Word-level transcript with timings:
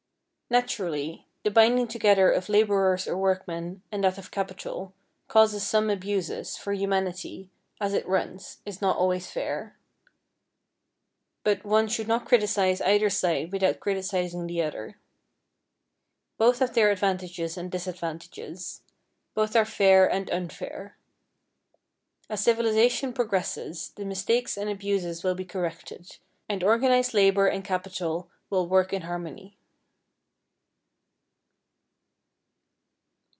Naturally, 0.49 1.25
the 1.43 1.49
binding 1.49 1.87
together 1.87 2.29
of 2.29 2.49
laborers 2.49 3.07
or 3.07 3.15
workmen, 3.17 3.83
and 3.89 4.03
that 4.03 4.17
of 4.17 4.31
capital, 4.31 4.93
causes 5.29 5.65
some 5.65 5.89
abuses, 5.89 6.57
for 6.57 6.73
humanity, 6.73 7.49
as 7.79 7.93
it 7.93 8.05
runs, 8.05 8.57
is 8.65 8.81
not 8.81 8.97
always 8.97 9.31
fair; 9.31 9.77
but 11.45 11.63
one 11.63 11.87
should 11.87 12.09
not 12.09 12.25
criticise 12.25 12.81
either 12.81 13.09
side 13.09 13.53
without 13.53 13.79
criticising 13.79 14.45
the 14.45 14.61
other. 14.61 14.97
Both 16.37 16.59
have 16.59 16.73
their 16.73 16.91
advantages 16.91 17.55
and 17.55 17.71
disadvantages, 17.71 18.81
both 19.33 19.55
are 19.55 19.63
fair 19.63 20.05
and 20.05 20.29
unfair. 20.29 20.97
As 22.29 22.43
civilization 22.43 23.13
progresses, 23.13 23.91
the 23.95 24.03
mistakes 24.03 24.57
and 24.57 24.69
abuses 24.69 25.23
will 25.23 25.33
be 25.33 25.45
corrected, 25.45 26.17
and 26.49 26.61
organized 26.61 27.13
labor 27.13 27.47
and 27.47 27.63
capital 27.63 28.29
will 28.49 28.67
work 28.67 28.91
in 28.91 29.03
harmony. 29.03 29.55